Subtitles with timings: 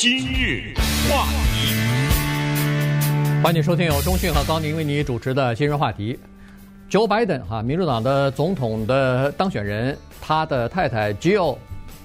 [0.00, 0.72] 今日
[1.10, 1.74] 话题，
[3.42, 6.16] 欢迎收听由中讯和高宁为你主持的今日话题。
[6.88, 11.58] Joe Biden 哈，民主党的总统的当选人，他的太太 Jill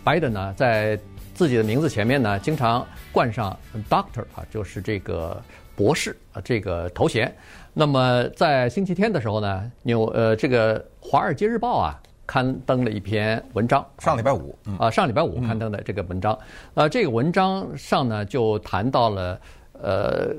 [0.04, 1.00] Biden 呢，在
[1.36, 3.56] 自己的名字前面呢，经常冠上
[3.88, 5.40] Doctor 啊，就是这个
[5.76, 7.32] 博士啊这个头衔。
[7.76, 16.38] 那么在星期天的时候呢，纽呃这个《华尔街日报》啊刊登了一篇文章，上礼拜五啊上礼拜五刊登的这个文章，
[16.74, 19.40] 呃这个文章上呢就谈到了
[19.74, 20.34] 呃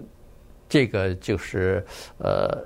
[0.68, 1.84] 这个就是
[2.18, 2.64] 呃。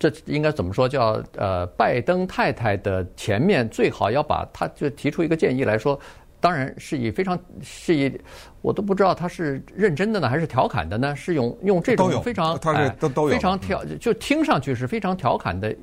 [0.00, 0.88] 这应该怎么说？
[0.88, 5.98] 叫呃，拜登太太的前面最好要把他就提出一个建议来说，
[6.38, 8.16] 当然是以非常是以
[8.62, 11.16] 我都不知道他是认真的呢还是调侃的呢？
[11.16, 15.74] 是用用这种非常他是都都有非常调就听上去是非常调侃的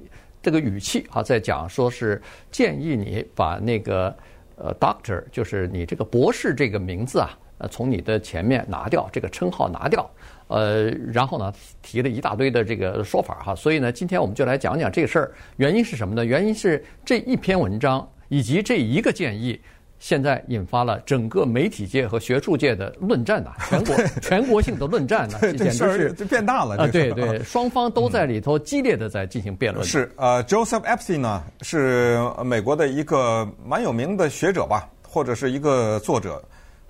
[0.45, 4.15] 这个语气哈，在讲说是建议你把那个
[4.57, 10.07] 呃 Doctor 就是你这个博士这个名字啊，呃从你的前面拿掉这个称号拿掉。
[10.47, 16.23] 呃，然后呢，提了一大堆的这个说法哈，所以呢，今天我们就来讲讲这个事儿，原因是什么呢？
[16.23, 19.59] 原因是这一篇文章以及这一个建议，
[20.05, 26.85] 现在引发了整个媒体界和学术界的论战呐， 全国全国性的论战呢，这简直是就变大了啊！
[26.85, 29.83] 对对，双方都在里头激烈的在进行辩论。
[29.83, 36.39] 是呃，Joseph Epstein 呢，是美国的一个蛮有名的学者吧，或者是一个作者。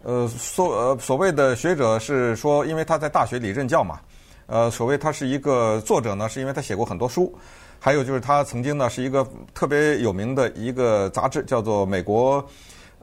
[0.04, 3.98] 呃，所呃所谓的学者是说，因为他在大学里任教嘛。
[4.48, 7.34] 呃，所谓他是一个作者呢，是因为他写过很多书。
[7.80, 12.46] 还有就是他曾经呢是一个特别有名的一个杂志，叫做《美国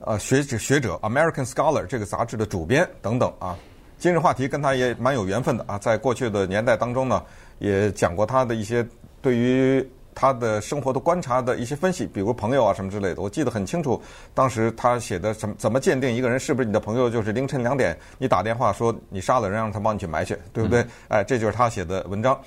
[0.04, 3.56] 呃学者学者》（American Scholar） 这个杂志的主编等等啊。
[3.98, 7.22] 今日话题跟他也蛮有缘分的啊，在过去的年代当中呢，
[7.58, 8.86] 也讲过他的一些
[9.20, 9.88] 对于。
[10.14, 13.98] 他的生活的观察的一些分析，比如朋友啊什么之类的，我记得很清楚。
[14.34, 20.84] 当时他写的什么怎么鉴定一个人是不是你的朋友，就是凌晨两点你打电话说你杀了人，让他帮你去埋去，对不对？
[21.08, 22.38] 哎，这就是他写的文章。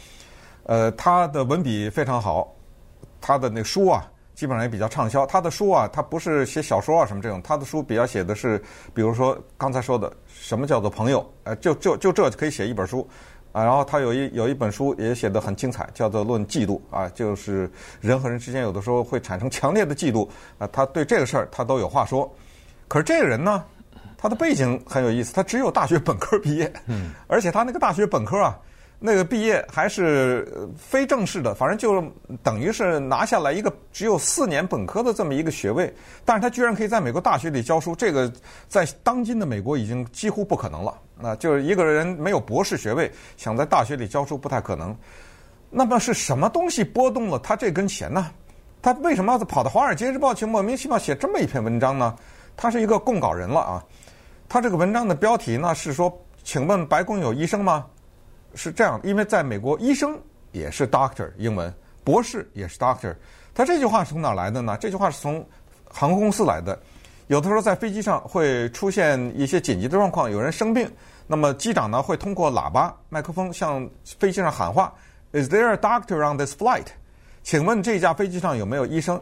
[0.66, 2.54] 呃，他的文笔非常好，
[3.20, 4.06] 他的那书啊，
[4.36, 5.26] 基本上也比较畅销。
[5.26, 8.62] 他的书啊，他不是写小说啊什么这种，他的书比较写的是，
[8.94, 13.08] 比如说刚才说的什么叫做朋友，呃，就就就这就可以写一本书。
[13.52, 20.68] 啊，然后他有一有一本书也写得很精彩，叫做《论嫉妒》啊，就是人和人之间有的时候会产生强烈的嫉妒啊。
[20.74, 22.30] 他对这个事儿他都有话说。
[22.90, 23.64] 可是这个人呢，
[24.18, 28.60] 他的背景很有意思，他只有大学本科毕业，嗯，而且他那个大学本科啊，
[29.00, 32.04] 那个毕业还是非正式的，反正就
[32.42, 35.94] 等于是拿下来一个只有四年本科的这么一个学位。
[36.24, 38.32] 但是他居然可以在美国大学里教书，这个
[38.68, 40.98] 在当今的美国已经几乎不可能了。
[41.20, 44.96] 那就是一个人没有博士学位，想在大学里教书不太可能。
[45.70, 48.32] 那么是什么东西拨动了他这根弦呢？
[48.82, 52.16] 他为什么跑到《华尔街日报》去莫名其妙写这么一篇文章呢？
[52.56, 53.84] 他是一个供稿人了啊。
[54.48, 57.86] 他这个文章的标题呢是说：“请问白宫有医生吗？”
[58.56, 60.20] 是这样，因为在美国，医生
[60.52, 61.72] 也是 doctor，英文
[62.04, 63.14] 博士也是 doctor。
[63.54, 64.78] 他这句话是从哪来的呢？
[64.80, 65.46] 这句话是从
[65.90, 66.78] 航空公司来的。
[67.28, 70.90] 有的时候在飞机上会出现一些紧急的状况，有人生病，
[71.26, 73.90] 那么机长呢会通过喇叭麦克风向
[74.20, 74.94] 飞机上喊话
[75.32, 76.88] ：“Is there a doctor on this flight？”
[77.44, 79.20] 请问这架飞机上有没有医生？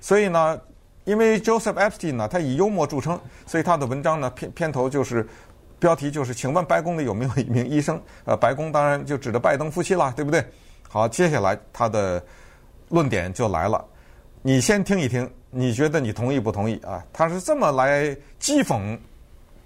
[0.00, 0.58] 所以呢，
[1.04, 5.26] 因为 Joseph Epstein 呢，他以幽默著称，所以他的文章呢片片头就是
[5.82, 10.44] 标题就是“请问白宫里有没有一名医生？” 呃，白宫当然就指着拜登夫妻了，对不对？
[10.88, 12.22] 好，接下来他的
[12.88, 13.84] 论点就来了，
[14.42, 15.28] 你先听一听。
[15.54, 17.04] 你觉得你同意不同意啊？
[17.12, 18.98] 他是这么来讥讽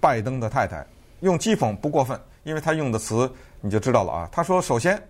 [0.01, 0.85] 拜登的太太，
[1.21, 4.29] 用讥讽不过分，因为他用的词你就知道了啊。
[4.29, 5.01] 他说：“首先，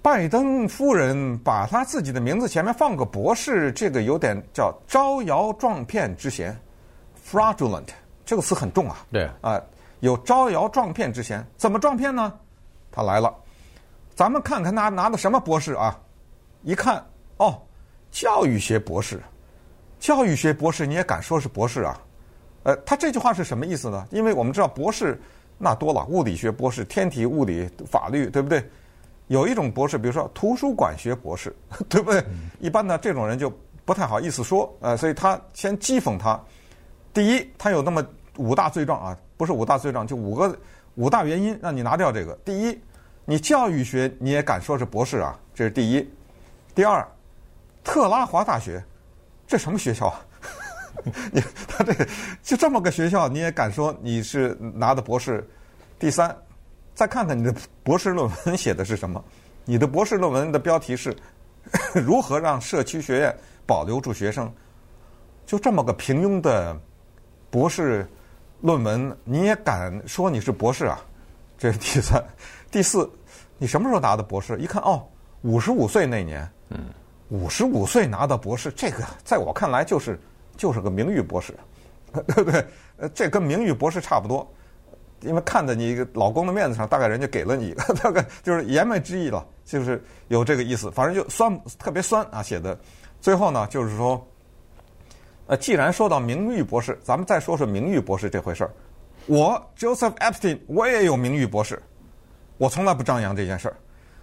[0.00, 6.58] 拜登夫人把他自己的名字前面放个博士，这个有点叫招摇撞骗之嫌
[7.30, 7.88] ，fraudulent
[8.24, 9.04] 这个词很重啊。
[9.12, 9.60] 对啊，
[10.02, 12.32] 有招摇撞骗之嫌，怎么撞骗呢？
[12.90, 13.32] 他来了，
[14.16, 15.96] 咱们看看他拿的什么博士啊？
[16.62, 17.04] 一看，
[17.36, 17.56] 哦，
[18.10, 19.22] 教育学博士。”
[20.00, 21.96] 教育学博士，你也敢说是博士啊？
[22.64, 24.04] 呃，他这句话是什么意思呢？
[24.10, 25.22] 因为我们知道博士
[25.56, 28.68] 那多了，物理学博士、天体物理、法律，对不对？
[29.28, 31.54] 有一种博士，比如说图书馆学博士，
[31.88, 32.24] 对不对？
[32.58, 33.48] 一般呢，这种人就
[33.84, 36.40] 不太好意思说，呃，所以他先讥讽他。
[37.14, 38.04] 第一，他有那么
[38.38, 40.56] 五大罪状啊，不是五大罪状，就五个
[40.94, 42.32] 五大原因让你拿掉这个。
[42.44, 42.80] 第一，
[43.24, 45.36] 你教育学你也敢说是博士啊？
[45.52, 46.08] 这是第一。
[46.76, 47.04] 第二，
[47.82, 48.80] 特拉华大学。
[49.44, 50.24] 这什么学校啊？
[51.32, 51.92] 你他这
[52.40, 55.44] 就这么个学校，你也敢说你是拿的博士？
[55.98, 56.32] 第三，
[56.94, 57.52] 再看看你的
[57.82, 59.24] 博士论文写的是什么？
[59.64, 61.12] 你的博士论文的标题是
[62.06, 63.36] 如何让社区学院
[63.66, 64.48] 保留住学生？
[65.44, 66.80] 就这么个平庸的
[67.50, 68.06] 博士
[68.62, 70.98] 论文，你也敢说你是博士啊？
[71.58, 72.24] 这是第三，
[72.70, 73.08] 第四，
[73.58, 74.58] 你什么时候拿的博士？
[74.58, 75.04] 一看哦，
[75.42, 76.78] 五十五岁那年，嗯，
[77.28, 80.18] 五十五岁拿的博士，这个在我看来就是
[80.56, 81.54] 就是个名誉博士，
[82.12, 82.64] 对 不对？
[82.96, 84.48] 呃，这跟名誉博士差不多，
[85.20, 90.90] 因为看在你老公的面子上，大概人家给了你， 大概就是言外之意了，就是有这个意思。
[90.90, 92.78] 反正就酸，特别酸啊，写的。
[93.20, 94.26] 最后呢，就是说，
[95.52, 98.70] 呃，既然说到名誉博士，咱们再说说名誉博士这回事儿。
[99.26, 101.78] 我 Joseph Epstein，我也有名誉博士，
[102.56, 103.76] 我从来不张扬这件事儿。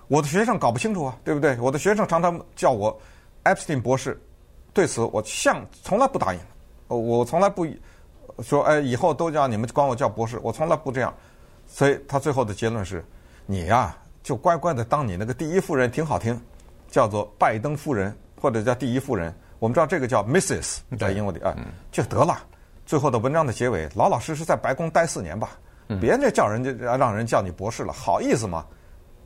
[0.07, 1.55] 我的学生搞不清楚啊，对不对？
[1.59, 2.99] 我的学生常常叫我
[3.43, 4.19] Epstein 博士，
[4.73, 6.39] 对此我向从来不答应。
[6.87, 7.63] 我从来不
[8.41, 11.13] 说，哎，以后都叫你们管我叫博士，我从来不这样。
[11.67, 13.05] 所以他最后的结论是：
[13.45, 16.41] 你呀，就乖乖的当你那个第一夫人，挺好听，
[16.89, 19.31] 叫做拜登夫人或者叫第一夫人。
[19.59, 20.79] 我们知道这个叫 Mrs.
[20.97, 21.55] 在英文里啊，
[21.91, 22.39] 就得了。
[22.85, 25.51] 最后的文章的结尾，老老实实在白宫待四年吧，
[26.01, 28.65] 别这叫人家让人叫你博士了，好意思吗？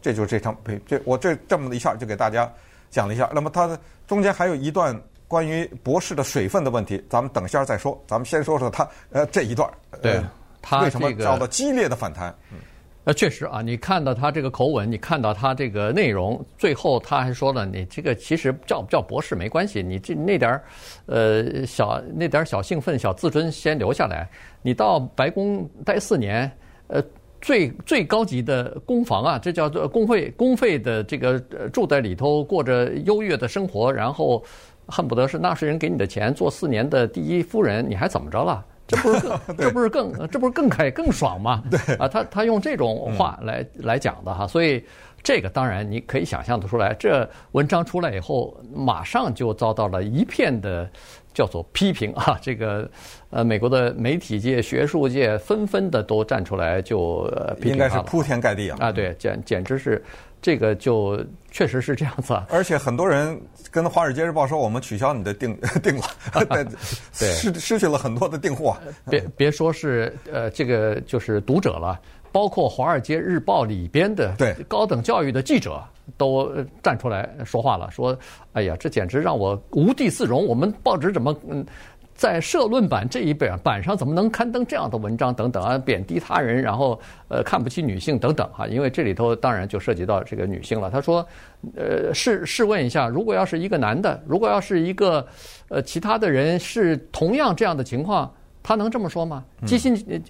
[0.02, 0.54] 这就是这场
[0.86, 2.52] 这我这这么一下就给大家
[2.90, 3.30] 讲了一下。
[3.34, 5.00] 那么它的中间还有一段
[5.30, 7.98] 关于博士的水分的问题，咱们等下再说。
[8.06, 9.70] 咱们先说说他呃这一段，
[10.02, 10.22] 对，
[10.62, 12.36] 他为什么遭到激烈的反弹？
[12.52, 12.58] 嗯。
[13.06, 20.64] 呃，确实啊，你看到他这个口吻，你看到他这个内容，最后他还说了，你这个其实叫不叫博士没关系，你这那点儿，
[21.08, 24.30] 呃，小那点儿小兴奋、小自尊先留下来。
[24.62, 26.50] 你到白宫待四年，
[26.88, 27.04] 呃，
[27.42, 31.38] 最最高级的公房啊，这叫做公费公费的这个
[31.74, 34.42] 住在里头，过着优越的生活，然后
[34.88, 38.66] 恨不得是纳税人给你的钱做四年的第一夫人，你还怎么着了？
[38.88, 41.64] 这不是更， 这不是更，这不是更开更爽吗？
[41.70, 44.84] 对啊，他他用这种话来、嗯、来讲的哈，所以
[45.24, 50.90] 这个当然你可以想象得出来，这文章出来以后，马上就遭到了一片的
[51.34, 52.90] 叫做批评啊，这个
[53.30, 57.24] 呃美国的媒体界、学术界纷纷的都站出来就
[57.62, 60.04] 批评他了，应该是铺天盖地啊，啊对，简简直是。
[60.44, 61.18] 这个就
[61.52, 63.42] 确实是这样子， 而且很多人
[63.72, 66.04] 跟《华尔街日报》说，我们取消你的订 订了，
[67.18, 68.76] 对，失失去了很多的订货。
[69.10, 71.98] 别别说是呃，这个就是读者了，
[72.34, 75.82] 包括《华尔街日报》里边的对高等教育的记者
[76.18, 76.54] 都
[76.84, 78.16] 站出来说话了，说
[78.52, 81.66] ：“哎呀，这简直让我无地自容，我们报纸怎么嗯？”
[82.24, 86.98] 在社论版这一本版上怎么能刊登这样的文章等等啊，贬低他人，然后
[87.28, 90.90] 呃看不起女性等等哈，因为这里头当然就涉及到这个女性了。
[90.90, 91.28] 他说，
[91.76, 95.28] 呃试试问一下，如果要是一个男的，如果要是一个
[95.68, 98.34] 呃其他的人是同样这样的情况，
[98.64, 99.44] 他能这么说吗？
[99.66, 100.24] 基辛，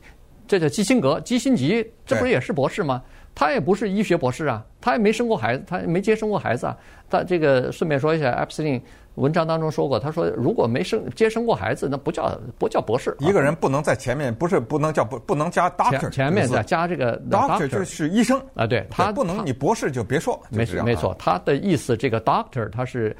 [0.47, 3.03] 这叫基辛格，基辛吉，这不是也是博士吗？
[3.35, 6.75] 他也不是医学博士啊，他也没生过孩子，他也没接生过孩子啊。
[7.07, 8.81] 他这个顺便说一下，Epstein。
[9.15, 13.15] 文章当中说过，他说如果没生接生过孩子，那不叫不叫博士。
[13.19, 20.41] 一个人不能在前面，不是不能叫不不能加 doctor，前，前面再加这个 doctor 就是医生啊，对他不能你博士就别说。
[20.49, 23.15] 没错没错，他的意思这个 doctor 他是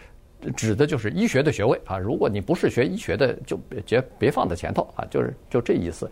[0.56, 1.98] 指的就是医学的学位啊。
[1.98, 6.10] 如果你不是学医学的，就别别别放在前头啊，就是就这意思。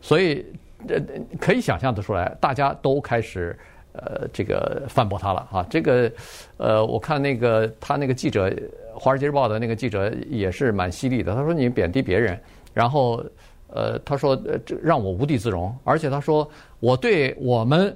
[0.00, 0.46] 所以
[0.88, 0.96] 呃
[1.40, 3.58] 可以想象得出来，大家都开始
[3.94, 5.66] 呃这个反驳他了啊。
[5.70, 6.12] 这个
[6.58, 8.50] 呃我看那个他那个记者。
[8.96, 12.38] 《华尔街日报》的那个记者也是蛮犀利的，他说：“你贬低别人，
[12.72, 13.20] 然后，
[13.66, 16.48] 呃，他说这让我无地自容，而且他说
[16.78, 17.92] 我对我们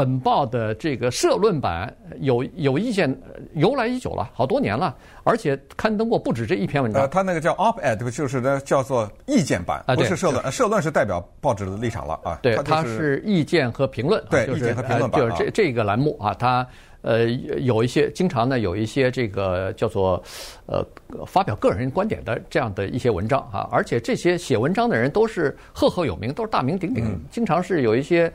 [0.00, 3.14] 本报的这个社论版有有意见，
[3.52, 10.50] 由来已久了，好多年了，而且刊登过不止这一篇文章。”呃，他那个叫 op-ed，就是呢叫做意见版，不是社论。
[10.50, 12.38] 社论是代表报纸的立场了啊。
[12.40, 14.24] 对，他是意见和评论。
[14.30, 15.20] 对，意见和评论版。
[15.20, 16.66] 就是这这个栏目啊，它。
[17.02, 20.22] 呃，有一些经常呢，有一些这个叫做
[20.66, 20.86] 呃
[21.26, 28.30] 发表个人观点的这样的一些文章啊，而且这些写文章的人都是赫赫有名，都是大名鼎鼎，经常是有一些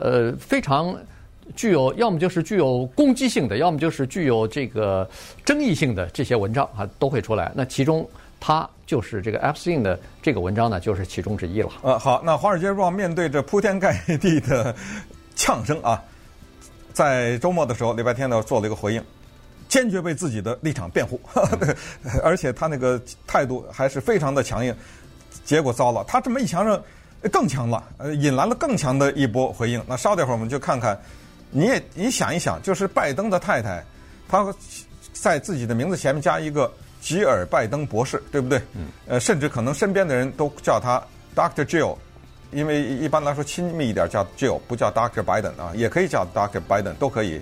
[0.00, 0.96] 呃非常
[1.54, 5.08] 具有，要么就是具有攻击性的，要么就是具有这个
[5.44, 7.52] 争议性的这些文章啊，都会出来。
[7.54, 11.70] 那其中他就是这个 Epstein 的这个文章呢，就是其中之一了。
[11.82, 14.74] 呃，好，那《华尔街日报》面对着铺天盖地的
[15.34, 16.02] 呛声啊。
[16.92, 19.02] 在周末的时候，礼拜天呢做了一个回应，
[19.68, 21.20] 坚决为自己的立场辩护，
[22.22, 24.74] 而且他那个态度还是非常的强硬。
[25.44, 26.82] 结果糟了，他这么一强硬，
[27.28, 29.82] 更强了，呃，引来了更强的一波回应。
[29.86, 30.98] 那稍等会儿我们就看看，
[31.50, 33.84] 你也你想一想，就是拜登的太太，
[34.28, 34.46] 她
[35.12, 38.58] 在自己的名字前面加一个吉尔拜登博士，对不对？
[38.74, 38.86] 嗯。
[39.06, 41.02] 呃，甚至可能身边的人都叫他
[41.34, 41.96] Doctor Jill。
[42.52, 47.40] 因为一般来说亲密一点叫 Jill，不叫 Doctor Biden 啊，也可以叫 Doctor Biden，都可以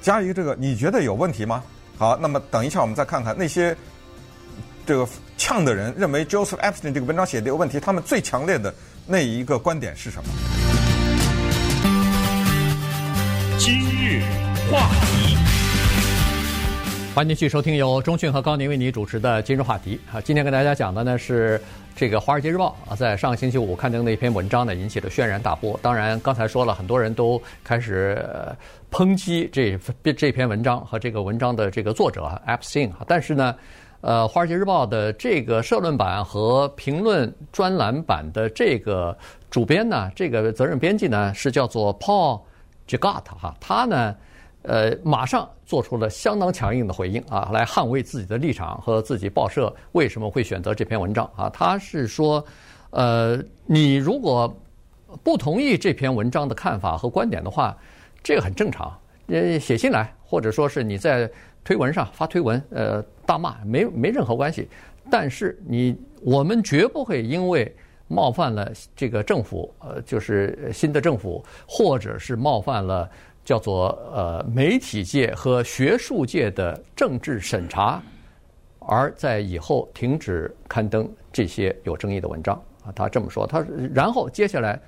[0.00, 1.62] 加一个这个，你觉得有问题吗？
[1.98, 3.76] 好，那么等一下我们再看看那些
[4.86, 5.06] 这个
[5.36, 10.28] 呛的人认为 Joseph Epstein 这个文章写的有问题，他们最强烈的那一个观点是什么？
[13.58, 14.22] 今日
[14.70, 15.36] 话题，
[17.12, 20.00] 欢迎继续收听由钟讯和高宁为你主持的今日话题。
[20.12, 21.60] 啊，今天跟大家讲的呢是
[21.96, 25.78] 这个《华尔街日报》啊，在上个星期五刊登的一篇文章呢，引起了轩然大波。
[25.82, 28.24] 当然，刚才说了很多人都开始
[28.90, 29.76] 抨击这
[30.12, 32.92] 这篇文章和这个文章的这个作者 Epstein。
[33.08, 33.54] 但是呢。
[34.02, 39.16] 呃，《华尔街日报》的这个社论版和评论专栏版的这个
[39.48, 42.40] 主编呢，这个责任编辑呢是叫做 Paul
[42.88, 44.16] Gigot 哈，他呢，
[44.62, 51.48] 呃，马上做出了相当强硬的回应啊，来捍卫自己的立场和自己报社为什么会选择这篇文章啊。
[51.50, 52.44] 他是说，
[52.90, 54.52] 呃，你如果
[55.22, 57.78] 不同意这篇文章的看法和观点的话，
[58.20, 58.92] 这个很正常，
[59.28, 61.30] 呃，写信来，或者说是你在。
[61.64, 64.68] 推文上发推文，呃，大骂没没任何关系，
[65.08, 67.72] 但是你我们绝不会因为
[68.08, 73.08] 冒犯了这个政府，呃，就是新的政府，或者是冒犯了
[73.44, 78.02] 叫做呃媒体界和学术界的政治审查，
[78.80, 82.90] 而在以后停止刊登这些有争议的文章啊。
[82.94, 83.64] 他这么说，他
[83.94, 84.78] 然后接下来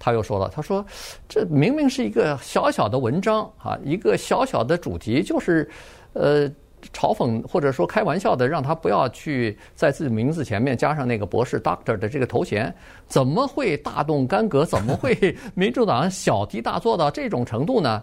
[0.00, 0.84] 他又说了，他说
[1.28, 5.70] 这明明是一个小小的文章啊，一个小小的主题就是。
[6.14, 6.48] 呃，
[6.92, 12.74] 嘲讽或者说开玩笑的，让他不要去在自己名字前面加上那个博士 （doctor） 的这个头衔，
[13.06, 14.64] 怎么会大动干戈？
[14.64, 18.02] 怎么会民主党小题大做到这种程度呢？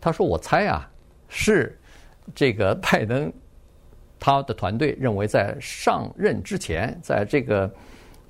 [0.00, 0.90] 他说：“我猜啊，
[1.28, 1.78] 是
[2.34, 3.32] 这个拜登
[4.18, 7.72] 他的团队认为在上任之前，在这个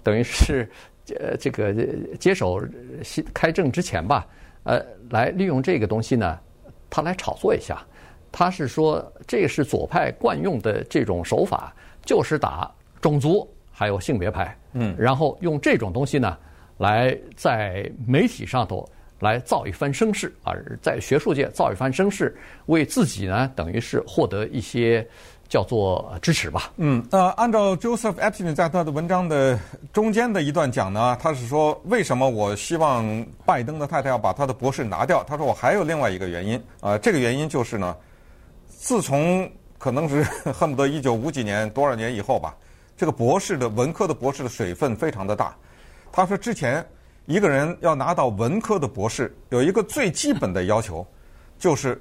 [0.02, 0.70] 等于是
[1.18, 1.74] 呃这个
[2.20, 2.62] 接手
[3.02, 4.26] 新开政之前吧，
[4.62, 4.80] 呃，
[5.10, 6.38] 来利用这个东西呢，
[6.88, 7.84] 他来炒作一下。”
[8.38, 11.72] 他是说，这是左派惯用的这种手法，
[12.04, 16.36] 就是打种族还有性别牌，嗯，然后用这种东西呢，
[16.76, 18.86] 来在媒体上头
[19.20, 20.52] 来造一番声势啊，
[20.82, 25.02] 在学术界造一番声势，为自己呢等于是获得一些
[25.48, 26.70] 叫做支持吧。
[26.76, 29.58] 嗯，呃，按照 Joseph Epstein 在他的文章的
[29.94, 35.24] 中间的一段讲呢，他是说，为什么我希望拜登的太太要把他的博士拿掉？
[35.24, 37.96] 他说我还有另外一个原因啊，呃，这个原因就是呢。
[38.86, 40.22] 自从可能是
[40.54, 42.56] 恨不得一九五几年多少年以后吧，
[42.96, 45.56] 这个博士的文科的博士的水分非常的大。
[46.12, 46.86] 他说之前
[47.24, 51.04] 一个人要拿到文科的博士，有一个最基本的要求，
[51.58, 52.00] 就是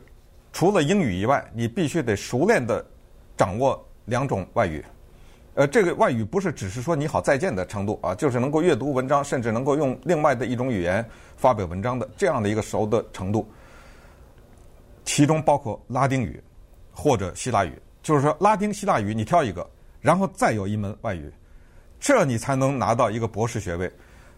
[0.54, 2.86] 除了英语以外，你必须得熟练的
[3.36, 4.86] 掌握两种外语。
[5.56, 11.04] 呃，这个外语不是只是说你好再见的程度啊，就是能够阅读文章，甚至能够用另外的一种语言
[11.36, 13.52] 发表文章的这样的一个熟的程度。
[15.04, 16.40] 其中包括拉丁语。
[16.96, 21.30] 或者希腊语，就是说拉丁希腊语你挑一个，然后再有一门外语，
[22.00, 23.92] 这你才能拿到一个博士学位。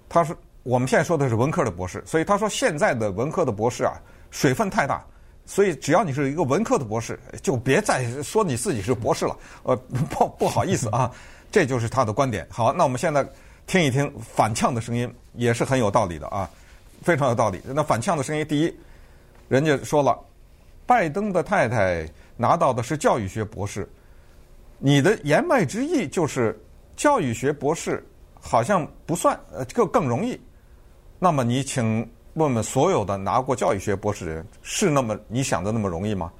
[0.09, 3.93] 他说我们现在说的是文科的博士，所以他说现在的文科的博士啊
[4.31, 5.05] 水分太大，
[5.45, 9.37] 所以只要你是一个文科的博士，就别再说你自己是博士了。
[9.63, 9.75] 呃，
[10.09, 11.11] 不不好意思啊，
[11.51, 12.45] 这就是他的观点。
[12.49, 13.25] 好，那我们现在
[13.67, 16.49] 听一听反呛的声音，也是很有道理的啊，
[17.03, 17.61] 非常有道理。
[17.63, 18.73] 那反呛的声音，第一，
[19.47, 20.17] 人家说了，
[20.85, 22.09] 拜登的太太。
[22.37, 23.89] 拿到的是教育学博士，
[24.77, 26.57] 你的言外之意就是
[26.95, 28.05] 教育学博士
[28.39, 30.39] 好像不算，呃，这个更容易。
[31.19, 36.31] 那么你请问问所有的拿过教育学博士的人，是那么你想的那么容易吗？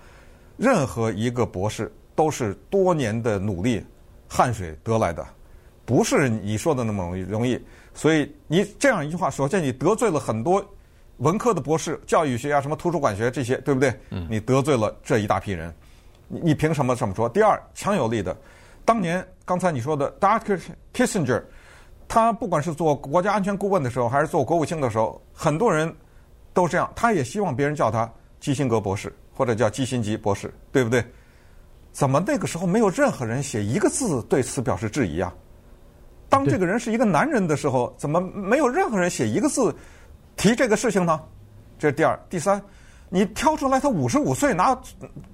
[0.55, 3.83] 任何一个博士都是多年的努力、
[4.27, 5.25] 汗水得来的，
[5.85, 7.21] 不是你说的那么容易。
[7.21, 7.59] 容易，
[7.93, 10.63] 所以你这样一句话，首先你得罪了很多
[11.17, 13.91] 文科的博士，教育学啊、什么图书馆学这些，对不对？
[14.29, 15.73] 你得罪了这一大批人。
[16.27, 17.27] 你你凭什么这么说？
[17.29, 18.35] 第二，强有力的，
[18.85, 20.59] 当年刚才你说的 Dr.
[20.93, 21.43] Kissinger，
[22.07, 25.93] 他不管是做国家安全顾问的时候，还是做国务卿的时候，很多人
[26.53, 31.03] 都这样，他也希望别人叫他基辛格博士或者叫基辛吉博士，对不对？
[31.91, 35.33] 怎么那个时候没有任何人写一个字对此表示质疑啊？
[36.29, 39.73] 当这个人是一个男人的时候，怎么没有任何人写一个字
[40.35, 41.19] 提这个事情呢？
[41.79, 42.61] 这是第二，第三。
[43.09, 44.77] 你挑出来他五十五岁拿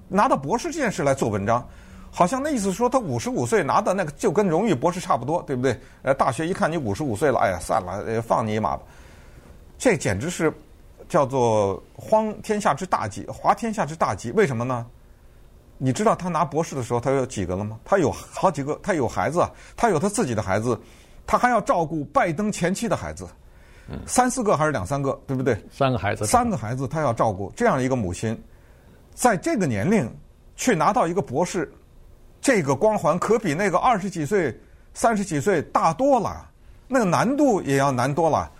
[0.08, 1.66] 拿到博士这件事来做文章，
[2.10, 5.78] 好像那意思说他五十五岁拿的那个就跟荣誉博士差不多，对不对？
[6.02, 8.82] 呃，大学一看你五十五岁了，哎呀，算了，呃放你一马吧。
[9.76, 10.52] 这简直是
[11.08, 14.30] 叫做荒天下之大稽，滑天下之大稽。
[14.30, 14.86] 为什么呢？
[15.76, 17.76] 你知道他拿博士的时候他有几个了吗？
[17.84, 19.44] 他有好几个，他有孩子，
[19.76, 20.80] 他有他自己的孩子，
[21.26, 23.26] 他还要照顾拜登前妻的孩子。
[24.06, 25.56] 三四个还是两三个，对不对？
[25.70, 28.40] 三个孩子，三个孩子，他要照顾这样一个母亲，
[29.14, 30.10] 在这个年龄
[30.56, 31.70] 去拿到一个博士，
[32.40, 34.58] 这个光环可比那个二十几岁、
[34.94, 36.48] 三十几岁大多了，
[36.88, 38.50] 那个难度也要难多了。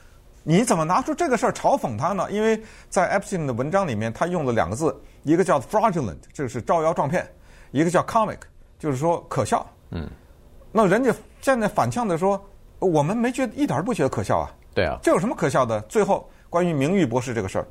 [0.43, 2.31] 你怎么拿出这个事儿嘲讽他呢？
[2.31, 7.25] 因为在 Epstein 的文章里面，他用了两个字，一个叫 fraudulent，这个是招摇撞骗；
[7.71, 8.41] 一个叫 comic，
[8.79, 9.67] 就是说可笑。
[9.91, 10.07] 嗯，
[10.71, 12.39] 那人家现在反呛的说，
[12.79, 14.53] 我们没觉得一点儿不觉得可笑啊。
[14.75, 15.81] 对啊，这有什么可笑的？
[15.83, 17.67] 最后关于名誉博士这个事儿，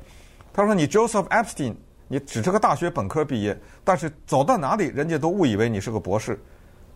[0.52, 1.74] 他说你 Joseph Epstein，
[2.08, 6.40] 你只是个大学本科毕业，但是走到哪里，人家都误以为你是个博士。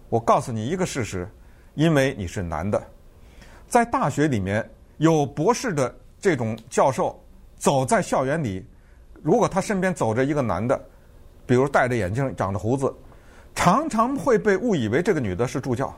[0.09, 1.29] 我告诉你一个事实，
[1.75, 2.83] 因为你是男的，
[3.69, 4.69] 在大学里面。
[5.01, 7.23] 有博士的这种教授
[7.57, 8.67] 走在校园里，
[9.23, 10.77] 如果他身边走着一个男的，
[11.47, 12.93] 比如戴着眼镜、长着胡子，
[13.55, 15.97] 常常会被误以为这个女的是助教，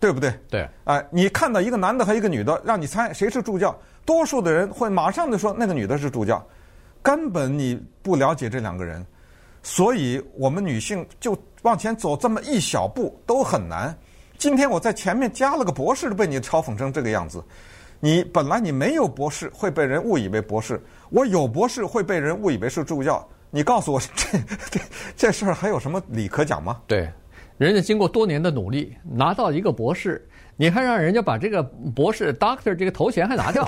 [0.00, 0.32] 对不对？
[0.48, 0.68] 对。
[0.84, 6.44] 哎，你看到一个男的和一个女的，让你猜谁是助教，多数的人会马上就说那个女的是助教，
[7.02, 9.04] 根本你不了解这两个人，
[9.62, 13.96] 所以我们女性就往前走这么一小步都很难。
[14.36, 17.42] 今天我在前面加了个博士，都被你嘲讽成这个样子。
[18.00, 20.76] 你本来你没有博士，会被人误以为博士；
[21.10, 23.26] 我有博士，会被人误以为是助教。
[23.50, 24.38] 你告诉我，这
[24.70, 24.80] 这
[25.16, 26.80] 这事儿还有什么理可讲吗？
[26.86, 27.10] 对，
[27.58, 33.66] 人家经过多年的努力拿到一个博士，你还让人家把这个博士 Doctor 这个头衔还拿掉，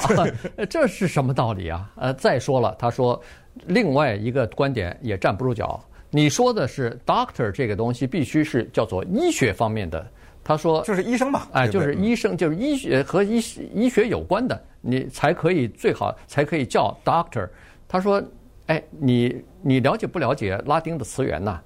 [0.71, 1.91] 这是什么道理啊？
[1.97, 3.21] 呃，再说了，他说
[3.67, 5.79] 另外一个观点也站不住脚。
[6.09, 10.07] 你说的是 Doctor 这个东西必须是叫做医学方面的。
[10.43, 13.37] 他说：“就是医生嘛，哎，就是医生，就是医学和医
[13.75, 17.49] 医学有关的，你才可以最好才可以叫 doctor。”
[17.87, 18.23] 他说
[18.67, 21.61] ：“哎，你你了解不了解拉丁的词源呢？”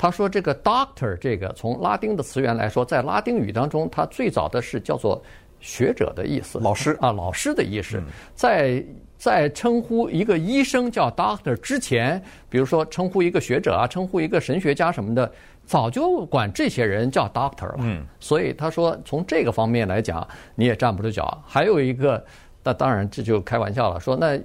[0.00, 5.22] 他说：“这个 doctor 这个从拉丁的词源来说，在拉丁语当中，它最早的是叫做
[5.60, 8.02] 学者的意思，老师啊，老师的意思。
[8.34, 8.82] 在
[9.18, 15.30] 在称呼一个医生叫 doctor 之前，比如说称呼一个学者啊，称呼一个神学家什么的。”
[15.66, 21.44] 早就管这些人叫 doctor 了，嗯，所以他说从这个方面来讲，你也站不住脚。
[21.46, 22.24] 还有一个，
[22.64, 24.40] 那当然这就开玩笑了，说那，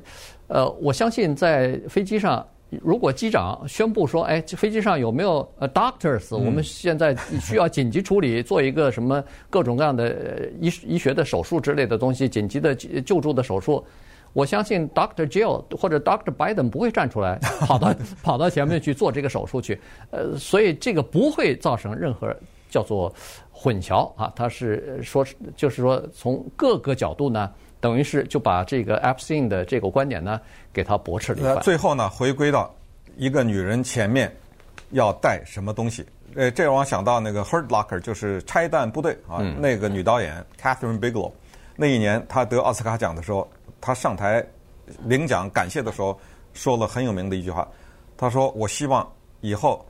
[0.47, 13.85] 呃，我相信在飞机上，如果机长宣布说，哎，飞机上有没有呃 doctors，我们现在需要紧急处理，做一个什么各种各样的医医学的手术之类的东西，紧急的救助的手术。
[14.33, 19.79] 我相信 Doctor Jill 或者 Doctor Biden 不会站出来跑到跑到前面去做这个手术去，
[20.11, 22.35] 呃，所以这个不会造成任何
[22.69, 23.13] 叫做
[23.49, 24.33] 混淆啊。
[24.35, 25.25] 他是说，
[25.55, 27.49] 就是说从各个角度呢，
[27.85, 30.41] 等于是就把这个 Epstein 的这个观点呢
[30.73, 31.61] 给他驳斥了一番。
[31.61, 32.73] 最后呢，回归到
[33.15, 34.35] 一个女人前面
[34.89, 41.31] 要带什么东西，呃，这让我想到那个 Hurt Locker，就是拆弹部队啊，嗯、那个女导演 Catherine Bigelow，
[41.75, 43.47] 那一年她得奥斯卡奖的时候。
[43.81, 44.43] 她上台
[45.03, 46.19] 领奖感谢的时候，
[46.55, 47.67] 说了很有名的一句话。
[48.17, 49.07] 她说：“我希望
[49.41, 49.85] 以后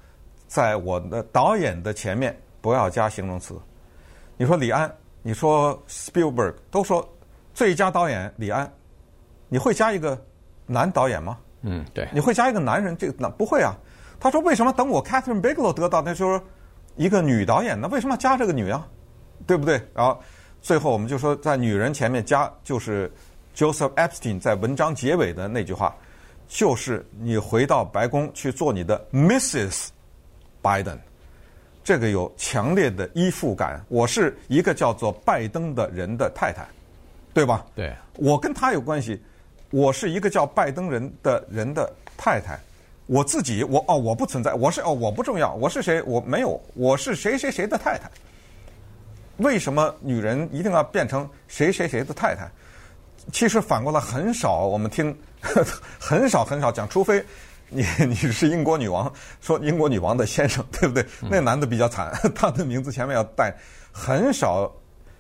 [0.48, 3.56] 在我的导演的前面不要加形容词。”
[4.36, 7.08] 你说李安，你说 Spielberg 都说
[7.56, 8.72] 最佳导演李安，
[9.50, 10.16] 你会加一个
[10.68, 11.40] 男导演吗？
[11.64, 12.08] 嗯，对。
[12.14, 12.96] 你会加一个男人？
[12.96, 13.76] 这个那不会啊。
[14.20, 16.40] 他说：“为什么等我 Catherine Bigelow 得到那时候
[16.96, 17.88] 一个女导演呢？
[17.88, 18.88] 为什么要加这个女啊？
[19.48, 20.22] 对不对？”然后
[20.62, 23.12] 最后我们就说，在女人前面加就是。
[23.56, 25.96] Joseph Epstein 在文章结尾的那句话，
[26.46, 29.88] 就是你回到白宫去做你的 Mrs.
[30.62, 30.98] Biden，
[31.82, 33.82] 这个有强烈的依附感。
[33.88, 36.68] 我是一个叫做拜登的人的太太，
[37.36, 37.66] 对吧？
[37.76, 39.22] 对，我跟他有关系。
[39.72, 42.58] 我是一个叫拜登人的人的太太，
[43.08, 46.02] 我自己我哦我不存在，我是哦我不重要，我是谁？
[46.04, 48.10] 我没有，我是谁谁谁的太太。
[49.38, 52.50] 为什么女人一定要变成谁谁谁的太太？
[53.34, 55.14] 其实反过来很少，我们听
[56.00, 57.22] 很少很少讲，除非
[57.68, 61.06] 你 你是英国女王，说英国女王的先生，对不对？
[61.30, 63.54] 那男的比较惨， 他的名字前面要带。
[63.92, 64.72] 很少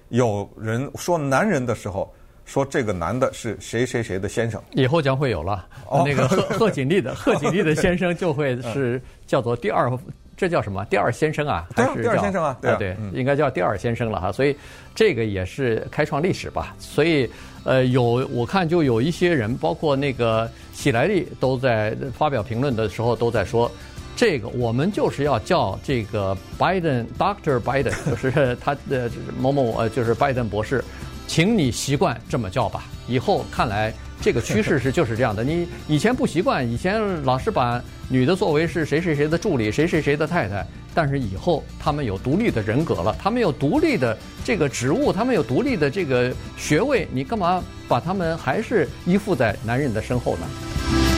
[0.10, 2.14] 有人说男人的时候，
[2.46, 4.62] 说这个男的是谁谁谁的先生。
[4.72, 9.92] 以后将会有了，哦、那个贺贺锦丽的贺锦丽的 先生就会是叫做第二。
[10.38, 10.84] 这叫什么？
[10.90, 11.66] 第二先生啊？
[11.74, 12.58] 还是第二先生啊？
[12.62, 14.34] 对啊，对，应该叫第二先生了哈。
[14.34, 14.54] 所以
[14.94, 16.76] 这个也是开创历史吧。
[16.78, 17.30] 所以
[17.64, 23.72] 呃，有我看就有一些人，包括那个喜来利，都在发表评论的时候都在说，
[24.16, 30.84] 这个我们就是要叫这个 Biden Doctor Biden， 就是他的某某呃，就是拜登博士，
[31.28, 32.86] 请你习惯这么叫吧。
[33.08, 35.44] 以后看来这个趋势是就是这样的。
[35.44, 37.82] 你以前不习惯，以前老是把。
[38.08, 51.15] 女的作为是谁谁谁的助理，谁谁谁的太太，但是以后他们有独立的人格了，他们有独立的这个职务，他们有独立的这个学位，你干嘛把他们还是依附在男人的身后呢？